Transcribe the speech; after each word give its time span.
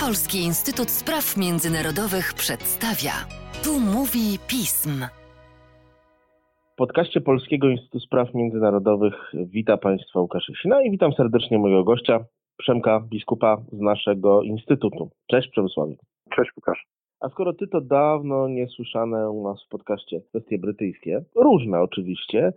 Polski 0.00 0.38
Instytut 0.38 0.90
Spraw 0.90 1.36
Międzynarodowych 1.36 2.34
przedstawia. 2.34 3.12
Tu 3.64 3.80
mówi 3.80 4.38
pism. 4.48 4.90
W 6.72 6.76
podcaście 6.76 7.20
Polskiego 7.20 7.68
Instytutu 7.68 8.00
Spraw 8.00 8.34
Międzynarodowych 8.34 9.32
wita 9.34 9.76
Państwa 9.76 10.20
Łukasz 10.20 10.50
Sina 10.62 10.82
i 10.82 10.90
witam 10.90 11.12
serdecznie 11.12 11.58
mojego 11.58 11.84
gościa, 11.84 12.24
Przemka 12.58 13.00
Biskupa 13.00 13.62
z 13.72 13.80
naszego 13.80 14.42
Instytutu. 14.42 15.10
Cześć 15.26 15.48
Przemysławie. 15.48 15.96
Cześć 16.36 16.50
Łukasz. 16.56 16.86
A 17.20 17.28
skoro 17.28 17.52
ty 17.52 17.66
to 17.66 17.80
dawno 17.80 18.48
niesłyszane 18.48 19.30
u 19.30 19.48
nas 19.48 19.64
w 19.64 19.68
podcaście 19.68 20.20
kwestie 20.20 20.58
brytyjskie, 20.58 21.24
różne 21.34 21.80
oczywiście, 21.80 22.52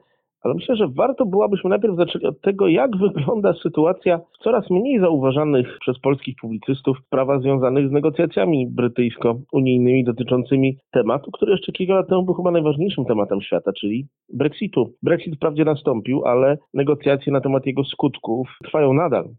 ale 0.46 0.54
myślę, 0.54 0.75
że 0.75 0.88
warto 0.88 1.25
byłabyśmy 1.25 1.70
najpierw 1.70 1.96
zaczęli 1.96 2.25
od 2.25 2.41
tego, 2.41 2.68
jak 2.68 2.98
wygląda 2.98 3.54
sytuacja 3.54 4.20
coraz 4.44 4.70
mniej 4.70 5.00
zauważanych 5.00 5.77
przez 5.80 6.00
polskich 6.00 6.36
publicystów 6.41 6.98
sprawach 7.05 7.41
związanych 7.41 7.90
z 7.90 7.91
negocjacjami 7.91 8.67
brytyjsko-unijnymi 8.67 10.03
dotyczącymi 10.03 10.77
tematu, 10.91 11.31
który 11.31 11.52
jeszcze 11.52 11.72
kilka 11.72 11.94
lat 11.94 12.09
temu 12.09 12.23
był 12.23 12.34
chyba 12.34 12.52
najważniejszym 12.52 13.05
tematem 13.05 13.41
świata, 13.41 13.72
czyli 13.73 14.08
Brexitu. 14.34 14.94
Brexit 15.03 15.36
wprawdzie 15.36 15.66
nastąpił, 15.66 16.26
ale 16.26 16.58
negocjacje 16.73 17.34
na 17.34 17.41
temat 17.41 17.66
jego 17.66 17.84
skutków 17.84 18.48
trwają 18.64 18.94
nadal. 18.94 19.30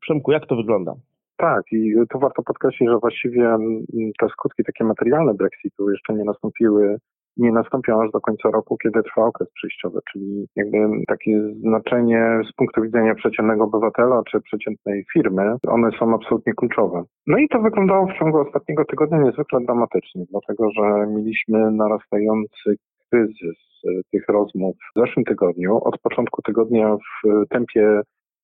Przemku, 0.00 0.32
jak 0.32 0.46
to 0.46 0.56
wygląda? 0.56 0.94
Tak, 1.36 1.62
i 1.72 1.94
tu 2.10 2.18
warto 2.18 2.42
podkreślić, 2.42 2.88
że 2.90 2.98
właściwie 2.98 3.48
mm, 3.48 3.84
te 4.20 4.28
skutki 4.28 4.64
takie 4.64 4.84
materialne 4.84 5.34
Brexitu 5.34 5.90
jeszcze 5.90 6.14
nie 6.14 6.24
nastąpiły 6.24 6.98
nie 7.40 7.52
nastąpią 7.52 8.02
aż 8.02 8.10
do 8.10 8.20
końca 8.20 8.50
roku, 8.50 8.76
kiedy 8.82 9.02
trwa 9.02 9.24
okres 9.24 9.48
przejściowy, 9.54 9.98
czyli 10.12 10.46
jakby 10.56 10.78
takie 11.06 11.42
znaczenie 11.60 12.40
z 12.50 12.52
punktu 12.56 12.82
widzenia 12.82 13.14
przeciętnego 13.14 13.64
obywatela 13.64 14.22
czy 14.30 14.40
przeciętnej 14.40 15.04
firmy, 15.12 15.56
one 15.68 15.90
są 15.98 16.14
absolutnie 16.14 16.52
kluczowe. 16.54 17.02
No 17.26 17.38
i 17.38 17.48
to 17.48 17.60
wyglądało 17.60 18.06
w 18.06 18.18
ciągu 18.18 18.38
ostatniego 18.38 18.84
tygodnia 18.84 19.18
niezwykle 19.18 19.60
dramatycznie, 19.60 20.24
dlatego 20.30 20.70
że 20.70 21.06
mieliśmy 21.06 21.70
narastający 21.70 22.76
kryzys 23.10 23.58
e, 23.88 24.00
tych 24.12 24.28
rozmów 24.28 24.76
w 24.96 25.00
zeszłym 25.00 25.24
tygodniu. 25.24 25.76
Od 25.84 25.98
początku 25.98 26.42
tygodnia 26.42 26.96
w 26.96 27.48
tempie 27.48 28.00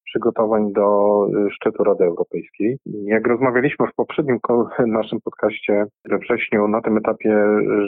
przygotowań 0.07 0.73
do 0.73 0.87
y, 1.47 1.51
szczytu 1.51 1.85
Rady 1.85 2.05
Europejskiej. 2.05 2.79
Jak 2.87 3.27
rozmawialiśmy 3.27 3.87
w 3.87 3.95
poprzednim 3.95 4.39
naszym 5.01 5.21
podcaście 5.21 5.85
we 6.09 6.19
wrześniu, 6.19 6.69
na 6.69 6.81
tym 6.81 6.97
etapie 6.97 7.37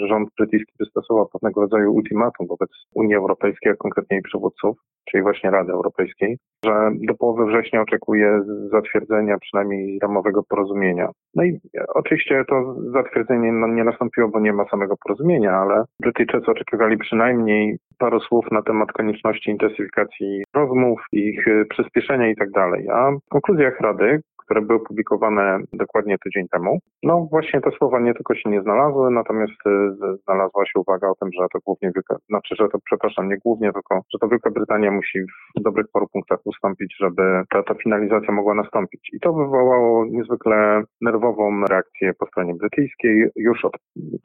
rząd 0.08 0.28
brytyjski 0.38 0.72
wystosował 0.80 1.28
pewnego 1.28 1.60
rodzaju 1.60 1.94
ultimatum 1.94 2.46
wobec 2.46 2.70
Unii 2.94 3.14
Europejskiej, 3.14 3.72
a 3.72 3.76
konkretnie 3.76 4.16
jej 4.16 4.22
przywódców, 4.22 4.76
czyli 5.10 5.22
właśnie 5.22 5.50
Rady 5.50 5.72
Europejskiej, 5.72 6.38
że 6.64 6.90
do 7.00 7.14
połowy 7.14 7.46
września 7.46 7.82
oczekuje 7.82 8.42
zatwierdzenia 8.70 9.38
przynajmniej 9.38 9.98
ramowego 10.02 10.42
porozumienia. 10.48 11.10
No 11.34 11.44
i 11.44 11.60
oczywiście 11.94 12.44
to 12.48 12.74
zatwierdzenie 12.92 13.52
nie 13.52 13.84
nastąpiło, 13.84 14.28
bo 14.28 14.40
nie 14.40 14.52
ma 14.52 14.64
samego 14.64 14.94
porozumienia, 15.04 15.52
ale 15.52 15.84
Brytyjczycy 16.00 16.50
oczekiwali 16.50 16.96
przynajmniej 16.98 17.78
paru 17.98 18.20
słów 18.20 18.46
na 18.50 18.62
temat 18.62 18.92
konieczności 18.92 19.50
intensyfikacji 19.50 20.42
rozmów, 20.54 21.00
ich 21.12 21.46
przyspieszenia 21.70 22.30
i 22.30 22.36
tak. 22.36 22.48
A 22.92 23.10
w 23.10 23.28
konkluzjach 23.28 23.80
Rady, 23.80 24.20
które 24.48 24.62
były 24.62 24.80
publikowane 24.80 25.58
dokładnie 25.72 26.16
tydzień 26.24 26.48
temu. 26.48 26.78
No 27.02 27.26
właśnie 27.30 27.60
te 27.60 27.70
słowa 27.70 28.00
nie 28.00 28.14
tylko 28.14 28.34
się 28.34 28.50
nie 28.50 28.62
znalazły, 28.62 29.10
natomiast 29.10 29.66
y, 29.66 30.16
znalazła 30.24 30.66
się 30.66 30.80
uwaga 30.80 31.08
o 31.08 31.14
tym, 31.14 31.28
że 31.32 31.46
to 31.52 31.58
głównie 31.66 31.90
Wielka, 31.94 32.16
znaczy, 32.28 32.54
że 32.58 32.68
to, 32.68 32.78
przepraszam, 32.84 33.28
nie 33.28 33.36
głównie, 33.36 33.72
tylko, 33.72 34.00
że 34.12 34.18
to 34.20 34.28
Wielka 34.28 34.50
Brytania 34.50 34.90
musi 34.90 35.18
w 35.58 35.62
dobrych 35.62 35.86
paru 35.92 36.06
punktach 36.12 36.38
ustąpić, 36.44 36.96
żeby 37.00 37.22
ta, 37.50 37.62
ta 37.62 37.74
finalizacja 37.74 38.34
mogła 38.34 38.54
nastąpić. 38.54 39.10
I 39.12 39.20
to 39.20 39.32
wywołało 39.32 40.04
niezwykle 40.06 40.82
nerwową 41.00 41.64
reakcję 41.64 42.14
po 42.14 42.26
stronie 42.26 42.54
brytyjskiej 42.54 43.30
już 43.36 43.64
od 43.64 43.76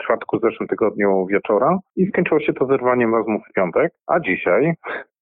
czwartku 0.04 0.38
w 0.38 0.42
zeszłym 0.42 0.70
tygodniu 0.70 1.26
wieczora 1.26 1.80
i 1.96 2.08
skończyło 2.08 2.40
się 2.40 2.54
to 2.54 2.66
zerwaniem 2.66 3.16
rozmów 3.16 3.42
w 3.50 3.54
piątek, 3.54 3.92
a 4.08 4.20
dzisiaj 4.20 4.74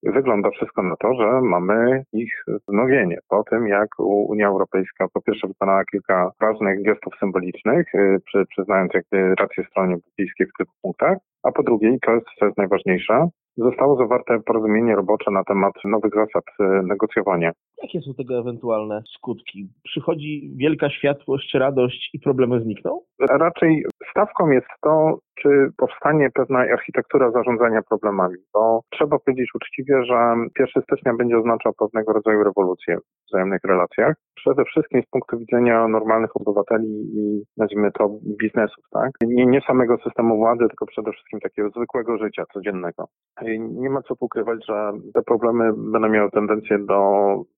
wygląda 0.03 0.49
wszystko 0.49 0.83
na 0.83 0.95
to, 0.95 1.13
że 1.13 1.41
mamy 1.41 2.03
ich 2.13 2.45
wznowienie 2.67 3.17
po 3.29 3.43
tym, 3.43 3.67
jak 3.67 3.99
Unia 3.99 4.47
Europejska 4.47 5.07
po 5.13 5.21
pierwsze 5.21 5.47
wykonała 5.47 5.85
kilka 5.85 6.31
ważnych 6.41 6.83
gestów 6.83 7.13
symbolicznych, 7.19 7.95
y, 7.95 8.19
przy, 8.25 8.45
przyznając 8.49 8.93
jakby 8.93 9.35
rację 9.35 9.63
stronie 9.69 9.97
brytyjskiej 9.97 10.47
w 10.47 10.57
tych 10.57 10.67
punktach, 10.81 11.17
a 11.43 11.51
po 11.51 11.63
drugie, 11.63 11.89
i 11.89 11.99
to 11.99 12.11
jest, 12.11 12.25
to 12.39 12.45
jest 12.45 12.57
najważniejsze, 12.57 13.29
zostało 13.57 13.97
zawarte 13.97 14.39
porozumienie 14.39 14.95
robocze 14.95 15.31
na 15.31 15.43
temat 15.43 15.73
nowych 15.85 16.13
zasad 16.15 16.43
y, 16.59 16.83
negocjowania. 16.83 17.51
Jakie 17.83 18.01
są 18.01 18.13
tego 18.13 18.39
ewentualne 18.39 19.03
skutki? 19.15 19.69
Przychodzi 19.83 20.51
wielka 20.55 20.89
światłość, 20.89 21.53
radość 21.53 22.09
i 22.13 22.19
problemy 22.19 22.61
znikną? 22.61 23.01
Raczej 23.29 23.85
stawką 24.11 24.49
jest 24.49 24.67
to, 24.81 25.19
czy 25.41 25.69
powstanie 25.77 26.29
pewna 26.33 26.59
architektura 26.59 27.31
zarządzania 27.31 27.81
problemami. 27.81 28.35
Bo 28.53 28.81
trzeba 28.89 29.19
powiedzieć 29.19 29.49
uczciwie, 29.55 30.03
że 30.03 30.35
1 30.59 30.83
stycznia 30.83 31.13
będzie 31.13 31.37
oznaczał 31.37 31.73
pewnego 31.73 32.13
rodzaju 32.13 32.43
rewolucję 32.43 32.97
w 32.97 33.27
wzajemnych 33.27 33.61
relacjach. 33.63 34.15
Przede 34.35 34.65
wszystkim 34.65 35.01
z 35.01 35.09
punktu 35.09 35.37
widzenia 35.37 35.87
normalnych 35.87 36.35
obywateli 36.35 36.87
i 37.13 37.43
nazwijmy 37.57 37.91
to 37.91 38.09
biznesów, 38.39 38.83
tak? 38.91 39.11
Nie, 39.21 39.45
nie 39.45 39.61
samego 39.61 39.97
systemu 39.97 40.37
władzy, 40.37 40.67
tylko 40.67 40.85
przede 40.85 41.11
wszystkim 41.11 41.39
takiego 41.39 41.69
zwykłego 41.69 42.17
życia 42.17 42.43
codziennego. 42.53 43.07
Nie 43.59 43.89
ma 43.89 44.01
co 44.01 44.13
ukrywać, 44.19 44.65
że 44.65 44.91
te 45.13 45.21
problemy 45.21 45.71
będą 45.77 46.09
miały 46.09 46.31
tendencję 46.31 46.79
do 46.79 46.99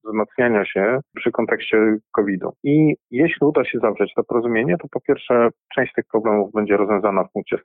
wzmacniania 0.04 0.66
się 0.66 1.00
przy 1.16 1.32
kontekście 1.32 1.98
COVID-u. 2.12 2.52
I 2.64 2.96
jeśli 3.12 3.48
uda 3.48 3.64
się 3.66 3.80
zawrzeć 3.80 4.14
to 4.14 4.24
porozumienie, 4.24 4.78
to 4.82 4.88
po 4.92 5.02
pierwsze 5.02 5.50
część 5.76 5.94
tych 5.94 6.06
problemów 6.12 6.52
będzie 6.52 6.78
rozwiązana 6.78 7.24
w 7.24 7.32
punkcie 7.32 7.58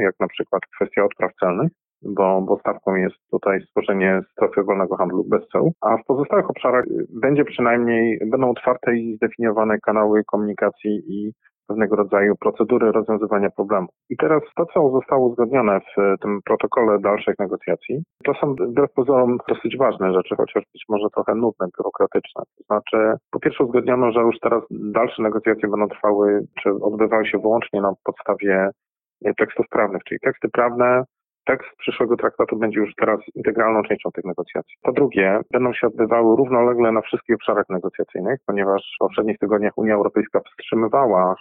jak 0.00 0.14
na 0.20 0.28
przykład 0.28 0.62
kwestia 0.76 1.04
odpraw 1.04 1.34
celnych, 1.40 1.72
bo, 2.02 2.42
bo 2.42 2.58
stawką 2.58 2.94
jest 2.94 3.16
tutaj 3.30 3.60
stworzenie 3.60 4.20
strefy 4.32 4.62
wolnego 4.62 4.96
handlu 4.96 5.24
bez 5.24 5.48
ceł, 5.48 5.72
a 5.80 5.96
w 5.96 6.04
pozostałych 6.06 6.50
obszarach 6.50 6.84
będzie 7.20 7.44
przynajmniej, 7.44 8.18
będą 8.26 8.50
otwarte 8.50 8.96
i 8.96 9.16
zdefiniowane 9.16 9.78
kanały 9.78 10.24
komunikacji 10.24 11.02
i 11.08 11.32
pewnego 11.66 11.96
rodzaju 11.96 12.34
procedury 12.36 12.92
rozwiązywania 12.92 13.50
problemu. 13.50 13.86
I 14.10 14.16
teraz 14.16 14.42
to, 14.56 14.66
co 14.66 14.90
zostało 14.90 15.28
uzgodnione 15.28 15.80
w 15.80 16.20
tym 16.22 16.40
protokole 16.44 16.98
dalszych 16.98 17.38
negocjacji, 17.38 18.02
to 18.24 18.34
są 18.34 18.54
wbrew 18.54 18.92
pozorom 18.92 19.38
dosyć 19.48 19.76
ważne 19.76 20.12
rzeczy, 20.12 20.36
chociaż 20.36 20.64
być 20.72 20.84
może 20.88 21.06
trochę 21.14 21.34
nudne, 21.34 21.66
biurokratyczne. 21.78 22.42
To 22.58 22.64
znaczy, 22.64 23.16
po 23.30 23.40
pierwsze 23.40 23.64
uzgodniono, 23.64 24.12
że 24.12 24.20
już 24.20 24.38
teraz 24.40 24.62
dalsze 24.70 25.22
negocjacje 25.22 25.68
będą 25.68 25.88
trwały, 25.88 26.46
czy 26.62 26.70
odbywały 26.70 27.26
się 27.26 27.38
wyłącznie 27.38 27.80
na 27.80 27.92
podstawie 28.04 28.70
tekstów 29.38 29.66
prawnych, 29.68 30.04
czyli 30.04 30.20
teksty 30.20 30.48
prawne 30.48 31.04
tekst 31.46 31.68
przyszłego 31.78 32.16
traktatu 32.16 32.56
będzie 32.56 32.80
już 32.80 32.94
teraz 32.94 33.20
integralną 33.34 33.82
częścią 33.82 34.10
tych 34.12 34.24
negocjacji. 34.24 34.74
Po 34.82 34.92
drugie, 34.92 35.40
będą 35.50 35.72
się 35.72 35.86
odbywały 35.86 36.36
równolegle 36.36 36.92
na 36.92 37.00
wszystkich 37.00 37.34
obszarach 37.34 37.68
negocjacyjnych, 37.68 38.40
ponieważ 38.46 38.82
w 38.94 38.98
poprzednich 38.98 39.38
tygodniach 39.38 39.78
Unia 39.78 39.94
Europejska 39.94 40.40
wstrzymywała 40.40 41.34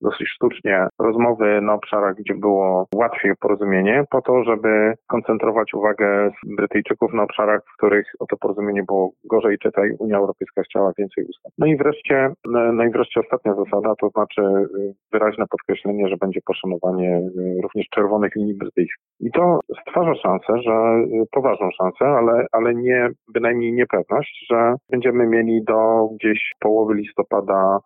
dosyć 0.00 0.28
sztucznie 0.28 0.86
rozmowy 0.98 1.60
na 1.60 1.74
obszarach, 1.74 2.14
gdzie 2.16 2.34
było 2.34 2.86
łatwiej 2.94 3.32
porozumienie, 3.40 4.04
po 4.10 4.22
to, 4.22 4.44
żeby 4.44 4.94
koncentrować 5.06 5.74
uwagę 5.74 6.30
Brytyjczyków 6.56 7.12
na 7.12 7.22
obszarach, 7.22 7.60
w 7.66 7.76
których 7.76 8.06
o 8.18 8.26
to 8.26 8.36
porozumienie 8.36 8.82
było 8.82 9.10
gorzej, 9.24 9.58
czytaj 9.58 9.90
Unia 9.98 10.16
Europejska 10.16 10.62
chciała 10.62 10.92
więcej 10.98 11.24
ustaw. 11.24 11.52
No 11.58 11.66
i 11.66 11.76
wreszcie, 11.76 12.32
no 12.72 12.84
i 12.84 12.90
wreszcie 12.90 13.20
ostatnia 13.20 13.54
zasada, 13.54 13.94
to 14.00 14.08
znaczy 14.08 14.42
y, 14.42 14.94
wyraźne 15.12 15.44
podkreślenie, 15.50 16.08
że 16.08 16.16
będzie 16.16 16.40
poszanowanie 16.46 17.18
y, 17.18 17.62
również 17.62 17.86
czerwonych 17.94 18.36
linii 18.36 18.54
brytyjskich. 18.54 19.04
I 19.20 19.30
to 19.30 19.60
stwarza 19.80 20.14
szansę, 20.14 20.62
że 20.62 20.72
y, 20.72 21.24
poważną 21.30 21.70
szansę, 21.70 22.04
ale, 22.04 22.46
ale 22.52 22.74
nie, 22.74 23.08
bynajmniej 23.34 23.72
niepewność, 23.72 24.46
że 24.50 24.74
będziemy 24.90 25.26
mieli 25.26 25.64
do 25.64 26.08
gdzieś 26.14 26.52
połowy 26.60 26.94
listopada 26.94 27.78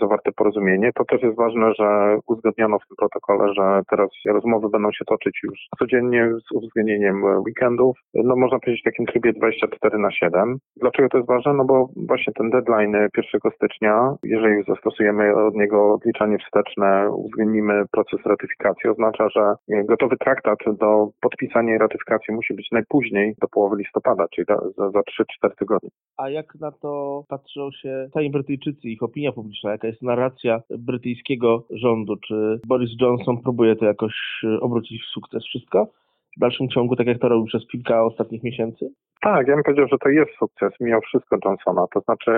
zawarte 0.00 0.32
porozumienie. 0.32 0.90
To 0.94 1.04
też 1.04 1.22
jest 1.22 1.36
ważne, 1.36 1.72
że 1.78 2.18
uzgodniono 2.26 2.78
w 2.78 2.86
tym 2.88 2.96
protokole, 2.96 3.54
że 3.54 3.82
teraz 3.90 4.08
rozmowy 4.26 4.68
będą 4.68 4.92
się 4.92 5.04
toczyć 5.04 5.40
już 5.42 5.58
codziennie 5.78 6.30
z 6.48 6.52
uwzględnieniem 6.52 7.24
weekendów. 7.24 7.98
No 8.14 8.36
można 8.36 8.58
powiedzieć 8.58 8.82
w 8.82 8.84
takim 8.84 9.06
trybie 9.06 9.32
24 9.32 9.98
na 9.98 10.10
7. 10.10 10.58
Dlaczego 10.76 11.08
to 11.08 11.18
jest 11.18 11.28
ważne? 11.28 11.54
No 11.54 11.64
bo 11.64 11.88
właśnie 11.96 12.32
ten 12.32 12.50
deadline 12.50 12.92
1 13.16 13.50
stycznia, 13.54 14.14
jeżeli 14.22 14.62
zastosujemy 14.68 15.34
od 15.46 15.54
niego 15.54 15.94
odliczanie 15.94 16.38
wsteczne, 16.38 17.10
uwzględnimy 17.10 17.84
proces 17.92 18.20
ratyfikacji, 18.26 18.90
oznacza, 18.90 19.28
że 19.28 19.54
gotowy 19.84 20.16
traktat 20.16 20.58
do 20.80 21.08
podpisania 21.20 21.74
i 21.74 21.78
ratyfikacji 21.78 22.34
musi 22.34 22.54
być 22.54 22.68
najpóźniej 22.72 23.34
do 23.40 23.48
połowy 23.48 23.76
listopada, 23.76 24.26
czyli 24.34 24.46
za, 24.48 24.90
za 24.90 25.00
3-4 25.44 25.50
tygodnie. 25.58 25.90
A 26.16 26.30
jak 26.30 26.54
na 26.60 26.72
to 26.72 27.22
patrzą 27.28 27.70
się 27.82 28.08
sami 28.14 28.30
Brytyjczycy, 28.30 28.88
ich 28.88 29.02
opinia 29.02 29.32
publiczna? 29.32 29.69
Jaka 29.70 29.86
jest 29.86 30.02
narracja 30.02 30.62
brytyjskiego 30.78 31.66
rządu. 31.70 32.16
Czy 32.16 32.60
Boris 32.66 32.90
Johnson 33.00 33.42
próbuje 33.42 33.76
to 33.76 33.84
jakoś 33.84 34.14
e, 34.44 34.60
obrócić 34.60 35.02
w 35.02 35.12
sukces 35.12 35.44
wszystko? 35.44 35.88
W 36.36 36.40
dalszym 36.40 36.68
ciągu, 36.68 36.96
tak 36.96 37.06
jak 37.06 37.18
to 37.18 37.28
robił 37.28 37.46
przez 37.46 37.66
kilka 37.66 38.04
ostatnich 38.04 38.42
miesięcy? 38.42 38.90
Tak, 39.22 39.48
ja 39.48 39.54
bym 39.54 39.64
powiedział, 39.64 39.86
że 39.88 39.98
to 39.98 40.08
jest 40.08 40.30
sukces 40.38 40.72
mimo 40.80 41.00
wszystko 41.00 41.36
Johnsona. 41.44 41.86
To 41.94 42.00
znaczy, 42.00 42.32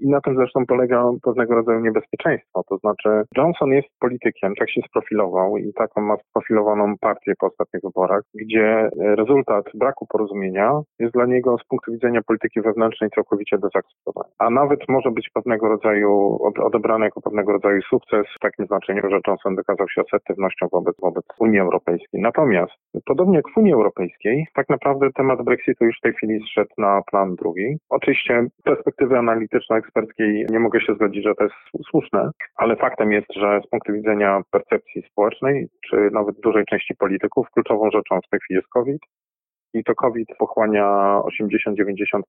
i 0.00 0.08
na 0.08 0.20
tym 0.20 0.36
zresztą 0.36 0.66
polega 0.66 1.10
pewnego 1.22 1.54
rodzaju 1.54 1.80
niebezpieczeństwo. 1.80 2.62
To 2.68 2.76
znaczy, 2.76 3.08
Johnson 3.36 3.68
jest 3.70 3.88
politykiem, 4.00 4.54
tak 4.58 4.70
się 4.70 4.80
sprofilował 4.88 5.56
i 5.56 5.72
taką 5.72 6.00
ma 6.00 6.16
sprofilowaną 6.16 6.94
partię 7.00 7.32
po 7.38 7.46
ostatnich 7.46 7.82
wyborach, 7.82 8.22
gdzie 8.34 8.88
rezultat 8.96 9.64
braku 9.74 10.06
porozumienia 10.06 10.80
jest 10.98 11.12
dla 11.14 11.26
niego 11.26 11.56
z 11.58 11.68
punktu 11.68 11.92
widzenia 11.92 12.20
polityki 12.26 12.60
wewnętrznej 12.60 13.10
całkowicie 13.10 13.58
do 13.58 13.68
zaakceptowania. 13.68 14.30
A 14.38 14.50
nawet 14.50 14.88
może 14.88 15.10
być 15.10 15.30
pewnego 15.34 15.68
rodzaju, 15.68 16.38
odebrany 16.62 17.04
jako 17.04 17.20
pewnego 17.20 17.52
rodzaju 17.52 17.82
sukces 17.82 18.26
w 18.36 18.40
takim 18.40 18.66
znaczeniu, 18.66 19.02
że 19.10 19.20
Johnson 19.26 19.56
wykazał 19.56 19.88
się 19.88 20.00
asertywnością 20.00 20.66
wobec, 20.72 20.96
wobec 21.00 21.24
Unii 21.40 21.60
Europejskiej. 21.60 22.20
Natomiast, 22.20 22.72
podobnie 23.04 23.36
jak 23.36 23.48
w 23.54 23.58
Unii 23.58 23.72
Europejskiej, 23.72 24.46
tak 24.54 24.68
naprawdę 24.68 25.10
temat 25.12 25.42
Brexitu 25.42 25.75
już 25.84 25.98
w 25.98 26.00
tej 26.00 26.12
chwili 26.12 26.40
zszedł 26.40 26.70
na 26.78 27.02
plan 27.10 27.34
drugi. 27.34 27.76
Oczywiście 27.88 28.46
z 28.58 28.62
perspektywy 28.62 29.18
analityczno-eksperckiej 29.18 30.46
nie 30.50 30.60
mogę 30.60 30.80
się 30.80 30.94
zgodzić, 30.94 31.24
że 31.24 31.34
to 31.34 31.44
jest 31.44 31.56
słuszne, 31.90 32.30
ale 32.56 32.76
faktem 32.76 33.12
jest, 33.12 33.34
że 33.34 33.60
z 33.66 33.70
punktu 33.70 33.92
widzenia 33.92 34.42
percepcji 34.50 35.02
społecznej, 35.02 35.68
czy 35.90 35.96
nawet 36.12 36.40
dużej 36.40 36.64
części 36.64 36.94
polityków, 36.94 37.50
kluczową 37.50 37.90
rzeczą 37.90 38.20
w 38.20 38.28
tej 38.30 38.40
chwili 38.40 38.56
jest 38.56 38.68
COVID. 38.68 39.00
I 39.74 39.84
to 39.84 39.94
COVID 39.94 40.28
pochłania 40.38 41.20
80-90% 41.24 42.22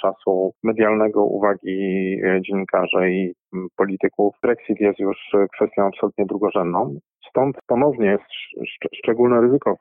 czasu 0.00 0.52
medialnego, 0.62 1.24
uwagi 1.24 2.20
e, 2.24 2.40
dziennikarzy 2.42 3.10
i 3.10 3.32
polityków. 3.76 4.34
Brexit 4.42 4.80
jest 4.80 4.98
już 4.98 5.16
kwestią 5.56 5.86
absolutnie 5.86 6.26
drugorzędną. 6.26 6.98
Stąd 7.34 7.56
ponownie 7.66 8.06
jest 8.06 8.24
szcz 8.66 8.98
szczególne 8.98 9.40
ryzyko 9.40 9.76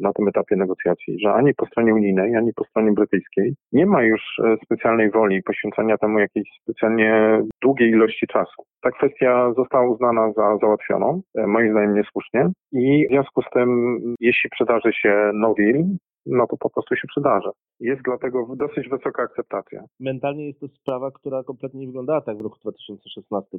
na 0.00 0.12
tym 0.12 0.28
etapie 0.28 0.56
negocjacji, 0.56 1.20
że 1.20 1.32
ani 1.32 1.54
po 1.54 1.66
stronie 1.66 1.94
unijnej, 1.94 2.36
ani 2.36 2.52
po 2.52 2.64
stronie 2.64 2.92
brytyjskiej 2.92 3.54
nie 3.72 3.86
ma 3.86 4.02
już 4.02 4.22
e, 4.44 4.56
specjalnej 4.64 5.10
woli 5.10 5.42
poświęcenia 5.42 5.98
temu 5.98 6.18
jakiejś 6.18 6.48
specjalnie 6.62 7.42
długiej 7.62 7.90
ilości 7.90 8.26
czasu. 8.26 8.62
Ta 8.82 8.90
kwestia 8.90 9.52
została 9.56 9.90
uznana 9.90 10.32
za 10.32 10.56
załatwioną, 10.56 11.20
e, 11.34 11.46
moim 11.46 11.70
zdaniem 11.70 11.94
niesłusznie 11.94 12.50
i 12.72 13.06
w 13.06 13.10
związku 13.10 13.42
z 13.42 13.50
tym, 13.52 13.98
jeśli 14.20 14.50
przydarzy 14.50 14.92
się 14.92 15.30
no 15.34 15.54
deal, 15.54 15.84
no 16.26 16.46
to 16.46 16.56
po 16.56 16.70
prostu 16.70 16.96
się 16.96 17.08
przydarzy. 17.08 17.50
Jest 17.80 18.02
dlatego 18.02 18.56
dosyć 18.56 18.88
wysoka 18.88 19.22
akceptacja. 19.22 19.84
Mentalnie 20.00 20.46
jest 20.46 20.60
to 20.60 20.68
sprawa, 20.68 21.10
która 21.10 21.44
kompletnie 21.44 21.80
nie 21.80 21.86
wyglądała 21.86 22.20
tak 22.20 22.38
w 22.38 22.40
roku 22.40 22.58
2016. 22.60 23.58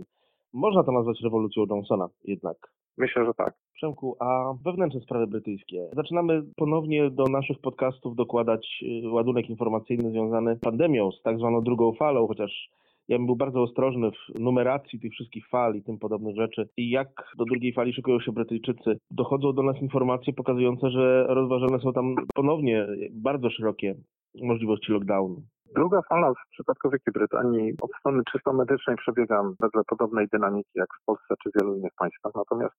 Można 0.53 0.83
to 0.83 0.92
nazwać 0.92 1.21
rewolucją 1.24 1.65
Johnsona 1.69 2.07
jednak. 2.24 2.57
Myślę, 2.98 3.25
że 3.25 3.33
tak. 3.33 3.53
Przemku, 3.74 4.15
a 4.19 4.53
wewnętrzne 4.65 5.01
sprawy 5.01 5.27
brytyjskie. 5.27 5.89
Zaczynamy 5.95 6.44
ponownie 6.56 7.09
do 7.09 7.24
naszych 7.24 7.59
podcastów 7.59 8.15
dokładać 8.15 8.83
y, 9.06 9.09
ładunek 9.09 9.50
informacyjny 9.50 10.12
związany 10.12 10.56
z 10.56 10.59
pandemią, 10.59 11.12
z 11.12 11.21
tak 11.21 11.38
zwaną 11.38 11.62
drugą 11.62 11.94
falą, 11.94 12.27
chociaż 12.27 12.69
ja 13.07 13.18
bym 13.18 13.25
był 13.25 13.36
bardzo 13.36 13.62
ostrożny 13.62 14.12
w 14.12 14.39
numeracji 14.39 15.00
tych 15.00 15.12
wszystkich 15.12 15.48
fal 15.48 15.75
i 15.75 15.83
tym 15.83 16.00
podobnych 16.00 16.36
rzeczy. 16.36 16.69
I 16.77 16.89
jak 16.89 17.07
do 17.38 17.45
drugiej 17.45 17.74
fali 17.74 17.94
szykują 17.94 18.19
się 18.19 18.31
Brytyjczycy. 18.31 18.97
Dochodzą 19.12 19.54
do 19.54 19.63
nas 19.63 19.81
informacje 19.81 20.33
pokazujące, 20.33 20.89
że 20.89 21.25
rozważane 21.30 21.80
są 21.80 21.94
tam 21.94 22.15
ponownie 22.36 22.88
bardzo 23.12 23.50
szerokie 23.50 23.95
możliwości 24.42 24.92
lockdownu. 24.92 25.42
Druga 25.75 26.01
fala 26.09 26.33
w 26.33 26.51
przypadku 26.51 26.89
Wielkiej 26.89 27.13
Brytanii 27.13 27.73
od 27.81 27.91
strony 28.00 28.23
czysto 28.31 28.53
medycznej 28.53 28.95
przebiega 28.95 29.44
wedle 29.59 29.81
podobnej 29.88 30.27
dynamiki 30.33 30.71
jak 30.75 30.89
w 31.01 31.06
Polsce 31.06 31.35
czy 31.44 31.50
wielu 31.56 31.75
innych 31.75 31.91
państwach. 31.97 32.33
Natomiast 32.35 32.75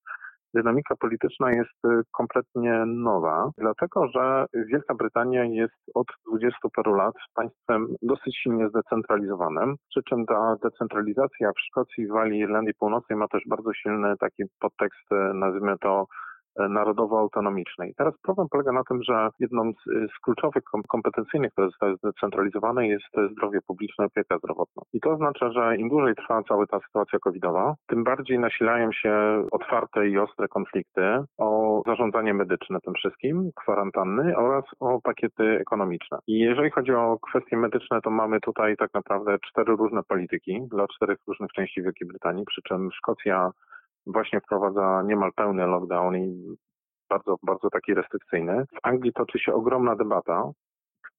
dynamika 0.54 0.96
polityczna 0.96 1.50
jest 1.50 1.84
y, 1.86 2.02
kompletnie 2.10 2.84
nowa, 2.86 3.50
dlatego 3.58 4.08
że 4.08 4.46
Wielka 4.54 4.94
Brytania 4.94 5.44
jest 5.44 5.74
od 5.94 6.06
20 6.28 6.58
paru 6.76 6.94
lat 6.94 7.14
państwem 7.34 7.88
dosyć 8.02 8.36
silnie 8.42 8.68
zdecentralizowanym, 8.68 9.76
przy 9.90 10.02
czym 10.02 10.26
ta 10.26 10.56
decentralizacja 10.62 11.50
w 11.52 11.60
Szkocji, 11.60 12.06
Walii, 12.06 12.40
Irlandii 12.40 12.74
Północnej 12.74 13.18
ma 13.18 13.28
też 13.28 13.42
bardzo 13.46 13.74
silny 13.74 14.16
taki 14.20 14.42
podtekst, 14.60 15.12
y, 15.12 15.34
nazwijmy 15.34 15.78
to 15.78 16.06
narodowo-autonomicznej. 16.56 17.94
Teraz 17.96 18.14
problem 18.22 18.48
polega 18.50 18.72
na 18.72 18.84
tym, 18.84 19.02
że 19.02 19.28
jedną 19.40 19.72
z, 19.72 19.84
z 19.84 20.18
kluczowych 20.24 20.62
kompetencyjnych, 20.88 21.52
które 21.52 21.66
zostały 21.66 21.96
zdecentralizowane 21.96 22.88
jest 22.88 23.32
zdrowie 23.32 23.60
publiczne, 23.66 24.04
opieka 24.04 24.38
zdrowotna. 24.38 24.82
I 24.92 25.00
to 25.00 25.10
oznacza, 25.10 25.52
że 25.52 25.76
im 25.76 25.88
dłużej 25.88 26.14
trwa 26.14 26.42
cała 26.42 26.66
ta 26.66 26.80
sytuacja 26.86 27.18
covidowa, 27.18 27.74
tym 27.86 28.04
bardziej 28.04 28.38
nasilają 28.38 28.92
się 28.92 29.44
otwarte 29.50 30.08
i 30.08 30.18
ostre 30.18 30.48
konflikty 30.48 31.02
o 31.38 31.82
zarządzanie 31.86 32.34
medyczne 32.34 32.80
tym 32.80 32.94
wszystkim, 32.94 33.50
kwarantanny 33.56 34.36
oraz 34.36 34.64
o 34.80 35.00
pakiety 35.00 35.44
ekonomiczne. 35.44 36.18
I 36.26 36.38
jeżeli 36.38 36.70
chodzi 36.70 36.92
o 36.92 37.18
kwestie 37.28 37.56
medyczne, 37.56 38.00
to 38.00 38.10
mamy 38.10 38.40
tutaj 38.40 38.76
tak 38.76 38.94
naprawdę 38.94 39.38
cztery 39.48 39.76
różne 39.76 40.02
polityki 40.02 40.60
dla 40.70 40.86
czterech 40.88 41.18
różnych 41.26 41.52
części 41.52 41.82
Wielkiej 41.82 42.08
Brytanii, 42.08 42.44
przy 42.44 42.62
czym 42.62 42.90
Szkocja 42.92 43.50
właśnie 44.06 44.40
wprowadza 44.40 45.02
niemal 45.06 45.32
pełny 45.36 45.66
lockdown 45.66 46.16
i 46.16 46.56
bardzo, 47.10 47.36
bardzo 47.42 47.70
taki 47.70 47.94
restrykcyjny. 47.94 48.64
W 48.66 48.78
Anglii 48.82 49.12
toczy 49.12 49.38
się 49.38 49.54
ogromna 49.54 49.96
debata 49.96 50.52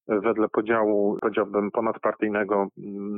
wedle 0.08 0.48
podziału, 0.48 1.18
powiedziałbym, 1.20 1.70
ponadpartyjnego 1.70 2.66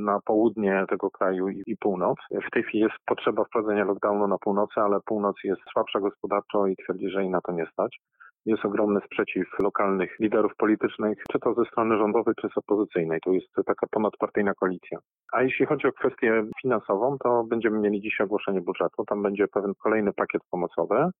na 0.04 0.20
południe 0.24 0.84
tego 0.88 1.10
kraju 1.10 1.48
i, 1.48 1.62
i, 1.66 1.76
północ. 1.76 2.18
W 2.30 2.50
tej 2.50 2.62
chwili 2.62 2.82
jest 2.82 2.94
potrzeba 3.06 3.44
wprowadzenia 3.44 3.84
lockdownu 3.84 4.28
na 4.28 4.38
północy, 4.38 4.80
ale 4.80 5.00
północ 5.00 5.36
jest 5.44 5.62
słabsza 5.72 6.00
gospodarczo 6.00 6.66
i 6.66 6.76
twierdzi, 6.76 7.10
że 7.10 7.20
jej 7.20 7.30
na 7.30 7.40
to 7.40 7.52
nie 7.52 7.66
stać. 7.72 7.98
Jest 8.46 8.64
ogromny 8.64 9.00
sprzeciw 9.06 9.46
lokalnych 9.58 10.16
liderów 10.20 10.56
politycznych, 10.56 11.18
czy 11.32 11.38
to 11.38 11.54
ze 11.54 11.64
strony 11.64 11.98
rządowej, 11.98 12.34
czy 12.40 12.48
z 12.48 12.58
opozycyjnej. 12.58 13.20
To 13.24 13.32
jest 13.32 13.48
taka 13.66 13.86
ponadpartyjna 13.90 14.54
koalicja. 14.54 14.98
A 15.32 15.42
jeśli 15.42 15.66
chodzi 15.66 15.86
o 15.86 15.92
kwestię 15.92 16.44
finansową, 16.62 17.16
to 17.18 17.44
będziemy 17.44 17.78
mieli 17.78 18.00
dzisiaj 18.00 18.24
ogłoszenie 18.24 18.60
budżetu. 18.60 19.04
Tam 19.04 19.22
będzie 19.22 19.48
pewien 19.48 19.72
kolejny 19.82 20.12
pakiet 20.12 20.42
pomocowy 20.50 21.10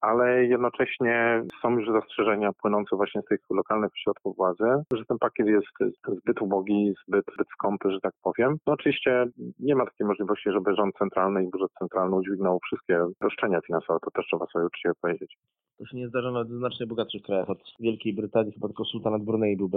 ale 0.00 0.44
jednocześnie 0.44 1.42
są 1.62 1.78
już 1.78 1.88
zastrzeżenia 1.88 2.50
płynące 2.52 2.96
właśnie 2.96 3.20
z 3.22 3.24
tych 3.24 3.40
lokalnych 3.50 3.90
środków 3.94 4.36
władzy, 4.36 4.64
że 4.92 5.04
ten 5.04 5.18
pakiet 5.18 5.46
jest 5.46 5.94
zbyt 6.22 6.42
ubogi, 6.42 6.92
zbyt, 7.08 7.24
zbyt 7.34 7.48
skąpy, 7.48 7.90
że 7.90 8.00
tak 8.00 8.14
powiem. 8.22 8.56
No 8.66 8.72
oczywiście 8.72 9.26
nie 9.58 9.76
ma 9.76 9.84
takiej 9.84 10.06
możliwości, 10.06 10.50
żeby 10.52 10.74
rząd 10.74 10.94
centralny 10.98 11.44
i 11.44 11.50
budżet 11.50 11.70
centralny 11.78 12.16
udźwignął 12.16 12.58
wszystkie 12.64 13.06
roszczenia 13.20 13.60
finansowe, 13.60 13.98
to 14.04 14.10
też 14.10 14.26
trzeba 14.26 14.46
sobie 14.46 14.66
uczciwie 14.66 14.94
powiedzieć. 15.00 15.36
To 15.78 15.86
się 15.86 15.96
nie 15.96 16.08
zdarza 16.08 16.30
nawet 16.30 16.48
w 16.48 16.58
znacznie 16.58 16.86
bogatszych 16.86 17.22
krajach. 17.22 17.50
Od 17.50 17.58
Wielkiej 17.80 18.12
Brytanii 18.12 18.52
chyba 18.52 18.68
tylko 18.68 18.84
sultanat 18.84 19.22
Brunei 19.22 19.56
był 19.56 19.68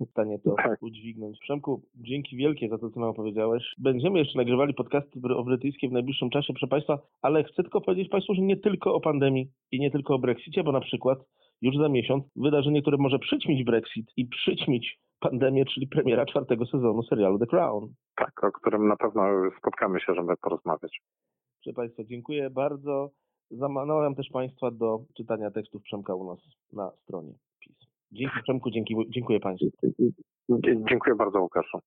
w 0.00 0.10
stanie 0.10 0.38
to 0.38 0.54
tak. 0.56 0.82
udźwignąć. 0.82 1.38
Przemku, 1.38 1.82
dzięki 1.94 2.36
wielkie 2.36 2.68
za 2.68 2.78
to, 2.78 2.90
co 2.90 3.00
nam 3.00 3.08
opowiedziałeś. 3.08 3.74
Będziemy 3.78 4.18
jeszcze 4.18 4.38
nagrywali 4.38 4.74
podcasty 4.74 5.20
o 5.36 5.44
brytyjskie 5.44 5.88
w 5.88 5.92
najbliższym 5.92 6.30
czasie, 6.30 6.52
proszę 6.52 6.66
Państwa, 6.66 6.98
ale 7.22 7.44
chcę 7.44 7.62
tylko 7.62 7.80
powiedzieć 7.80 8.08
Państwu, 8.08 8.34
że 8.34 8.42
nie 8.42 8.56
tylko 8.56 8.94
o 8.94 9.00
pandemii 9.00 9.48
i 9.74 9.80
nie 9.80 9.90
tylko 9.90 10.14
o 10.14 10.18
Brexicie, 10.18 10.64
bo 10.64 10.72
na 10.72 10.80
przykład 10.80 11.18
już 11.62 11.76
za 11.76 11.88
miesiąc 11.88 12.24
wydarzenie, 12.36 12.82
które 12.82 12.96
może 12.96 13.18
przyćmić 13.18 13.64
Brexit 13.64 14.06
i 14.16 14.26
przyćmić 14.26 14.98
pandemię, 15.20 15.64
czyli 15.64 15.88
premiera 15.88 16.26
czwartego 16.26 16.66
sezonu 16.66 17.02
serialu 17.02 17.38
The 17.38 17.46
Crown. 17.46 17.94
Tak, 18.16 18.44
o 18.44 18.52
którym 18.52 18.88
na 18.88 18.96
pewno 18.96 19.22
spotkamy 19.58 20.00
się, 20.00 20.14
żeby 20.14 20.36
porozmawiać. 20.36 21.00
Proszę 21.62 21.74
Państwa, 21.74 22.04
dziękuję 22.04 22.50
bardzo. 22.50 23.10
Zamanąłem 23.50 24.14
też 24.14 24.28
Państwa 24.32 24.70
do 24.70 24.98
czytania 25.16 25.50
tekstów 25.50 25.82
Przemka 25.82 26.14
u 26.14 26.24
nas 26.24 26.38
na 26.72 26.90
stronie 26.90 27.32
PiS. 27.60 27.76
Dzięki 28.12 28.42
Przemku, 28.42 28.70
dzięki, 28.70 28.94
dziękuję 29.08 29.40
Państwu. 29.40 29.66
Dziękuję 30.88 31.14
bardzo 31.18 31.40
Łukaszu. 31.40 31.78